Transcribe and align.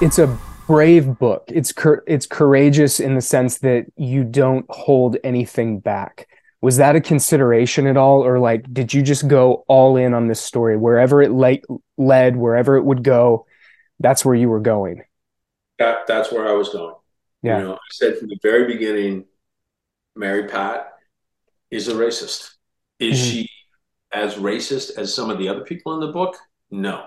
it's 0.00 0.18
a 0.18 0.38
brave 0.66 1.18
book. 1.18 1.44
It's 1.48 1.72
cur- 1.72 2.04
it's 2.06 2.26
courageous 2.26 3.00
in 3.00 3.14
the 3.14 3.20
sense 3.20 3.58
that 3.58 3.86
you 3.96 4.24
don't 4.24 4.66
hold 4.68 5.16
anything 5.24 5.80
back. 5.80 6.28
Was 6.60 6.78
that 6.78 6.96
a 6.96 7.00
consideration 7.00 7.86
at 7.86 7.96
all, 7.96 8.24
or 8.24 8.38
like 8.38 8.72
did 8.72 8.92
you 8.92 9.02
just 9.02 9.28
go 9.28 9.64
all 9.68 9.96
in 9.96 10.14
on 10.14 10.26
this 10.26 10.40
story 10.40 10.76
wherever 10.76 11.22
it 11.22 11.30
le- 11.30 11.78
led, 11.96 12.36
wherever 12.36 12.76
it 12.76 12.84
would 12.84 13.02
go? 13.02 13.46
That's 14.00 14.24
where 14.24 14.34
you 14.34 14.48
were 14.48 14.60
going. 14.60 15.02
That 15.78 16.06
that's 16.06 16.32
where 16.32 16.48
I 16.48 16.52
was 16.52 16.70
going. 16.70 16.94
Yeah. 17.42 17.58
You 17.58 17.64
know, 17.64 17.74
I 17.74 17.78
said 17.92 18.18
from 18.18 18.28
the 18.28 18.38
very 18.42 18.66
beginning, 18.66 19.24
Mary 20.14 20.48
Pat 20.48 20.92
is 21.70 21.88
a 21.88 21.94
racist. 21.94 22.50
Is 22.98 23.18
mm-hmm. 23.18 23.30
she 23.30 23.50
as 24.12 24.34
racist 24.34 24.96
as 24.96 25.14
some 25.14 25.30
of 25.30 25.38
the 25.38 25.48
other 25.48 25.62
people 25.62 25.94
in 25.94 26.00
the 26.00 26.12
book? 26.12 26.36
No. 26.70 27.06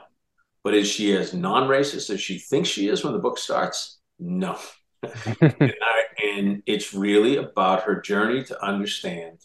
But 0.63 0.73
is 0.73 0.87
she 0.87 1.15
as 1.15 1.33
non-racist 1.33 2.09
as 2.09 2.21
she 2.21 2.37
thinks 2.37 2.69
she 2.69 2.89
is 2.89 3.03
when 3.03 3.13
the 3.13 3.19
book 3.19 3.37
starts? 3.37 3.99
No. 4.19 4.57
and, 5.03 5.73
I, 5.81 6.03
and 6.21 6.63
it's 6.65 6.93
really 6.93 7.37
about 7.37 7.83
her 7.83 8.01
journey 8.01 8.43
to 8.43 8.63
understand 8.63 9.39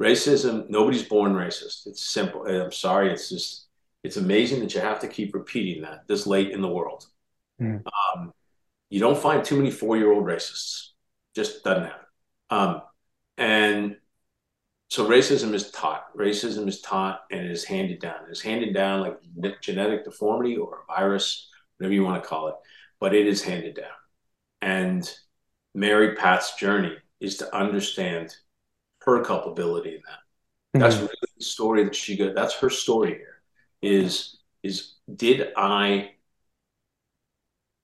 racism. 0.00 0.68
Nobody's 0.68 1.02
born 1.02 1.32
racist. 1.32 1.86
It's 1.86 2.02
simple. 2.02 2.46
I'm 2.46 2.72
sorry. 2.72 3.10
It's 3.10 3.28
just 3.28 3.66
it's 4.04 4.16
amazing 4.16 4.60
that 4.60 4.74
you 4.74 4.80
have 4.80 5.00
to 5.00 5.08
keep 5.08 5.34
repeating 5.34 5.82
that 5.82 6.06
this 6.06 6.26
late 6.26 6.50
in 6.50 6.60
the 6.60 6.68
world. 6.68 7.06
Mm. 7.60 7.82
Um, 8.14 8.32
you 8.88 9.00
don't 9.00 9.18
find 9.18 9.44
too 9.44 9.56
many 9.56 9.70
four-year-old 9.70 10.24
racists. 10.24 10.90
Just 11.34 11.64
doesn't 11.64 11.84
happen. 11.84 12.06
Um, 12.50 12.82
so 14.96 15.06
racism 15.06 15.52
is 15.52 15.70
taught. 15.72 16.06
Racism 16.16 16.66
is 16.66 16.80
taught 16.80 17.20
and 17.30 17.44
it 17.44 17.50
is 17.50 17.64
handed 17.64 18.00
down. 18.00 18.16
It 18.26 18.32
is 18.32 18.40
handed 18.40 18.72
down 18.72 19.02
like 19.02 19.60
genetic 19.60 20.06
deformity 20.06 20.56
or 20.56 20.78
a 20.78 20.86
virus, 20.86 21.50
whatever 21.76 21.92
you 21.92 22.02
want 22.02 22.22
to 22.22 22.26
call 22.26 22.48
it, 22.48 22.54
but 22.98 23.14
it 23.14 23.26
is 23.26 23.42
handed 23.42 23.76
down. 23.76 23.90
And 24.62 25.06
Mary 25.74 26.14
Pat's 26.14 26.56
journey 26.56 26.96
is 27.20 27.36
to 27.36 27.54
understand 27.54 28.34
her 29.02 29.22
culpability 29.22 29.96
in 29.96 30.00
that. 30.06 30.78
Mm-hmm. 30.78 30.80
That's 30.80 30.96
really 30.96 31.12
the 31.36 31.44
story 31.44 31.84
that 31.84 31.94
she 31.94 32.16
got. 32.16 32.34
That's 32.34 32.54
her 32.54 32.70
story 32.70 33.10
here. 33.10 33.42
Is 33.82 34.38
is 34.62 34.94
did 35.14 35.52
I 35.58 36.12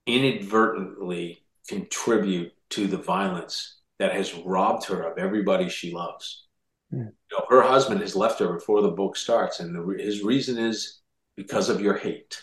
inadvertently 0.07 1.45
contribute 1.67 2.53
to 2.71 2.87
the 2.87 2.97
violence 2.97 3.81
that 3.99 4.13
has 4.13 4.33
robbed 4.33 4.85
her 4.85 5.03
of 5.03 5.19
everybody 5.19 5.69
she 5.69 5.93
loves? 5.93 6.47
You 6.97 7.13
know, 7.31 7.45
her 7.49 7.61
husband 7.61 8.01
has 8.01 8.15
left 8.15 8.39
her 8.39 8.53
before 8.53 8.81
the 8.81 8.91
book 8.91 9.15
starts, 9.15 9.59
and 9.59 9.75
the, 9.75 10.03
his 10.03 10.23
reason 10.23 10.57
is 10.57 10.99
because 11.35 11.69
of 11.69 11.81
your 11.81 11.97
hate, 11.97 12.41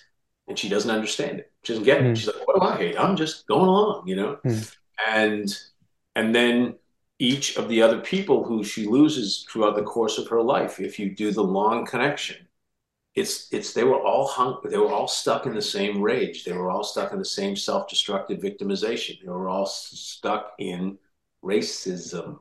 and 0.49 0.59
she 0.59 0.69
doesn't 0.69 0.91
understand 0.91 1.41
it. 1.41 1.53
She 1.63 1.73
doesn't 1.73 1.85
get 1.85 2.01
it. 2.01 2.05
Mm. 2.05 2.17
She's 2.17 2.27
like, 2.27 2.47
"What 2.47 2.61
do 2.61 2.67
I 2.67 2.77
hate? 2.77 2.99
I'm 2.99 3.17
just 3.17 3.47
going 3.47 3.69
along," 3.69 4.09
you 4.09 4.17
know. 4.17 4.39
Mm. 4.45 4.77
And 5.09 5.59
and 6.17 6.35
then 6.35 6.75
each 7.19 7.57
of 7.57 7.69
the 7.69 7.83
other 7.83 8.01
people 8.01 8.45
who 8.45 8.65
she 8.65 8.87
loses 8.87 9.47
throughout 9.51 9.77
the 9.77 9.83
course 9.83 10.19
of 10.19 10.29
her 10.29 10.43
life, 10.43 10.81
if 10.81 10.99
you 10.99 11.15
do 11.15 11.31
the 11.31 11.45
long 11.45 11.87
connection, 11.87 12.49
it's 13.15 13.53
it's 13.53 13.73
they 13.73 13.85
were 13.85 14.01
all 14.01 14.27
hung, 14.27 14.61
they 14.65 14.79
were 14.79 14.93
all 14.93 15.09
stuck 15.09 15.47
in 15.47 15.55
the 15.55 15.63
same 15.63 16.01
rage. 16.01 16.45
They 16.45 16.53
were 16.53 16.71
all 16.71 16.85
stuck 16.85 17.13
in 17.13 17.19
the 17.19 17.25
same 17.25 17.57
self-destructive 17.57 18.41
victimization. 18.41 19.21
They 19.23 19.31
were 19.31 19.49
all 19.49 19.67
stuck 19.67 20.55
in 20.59 20.99
racism 21.45 22.39